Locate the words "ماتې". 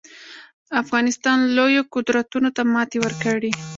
2.73-2.97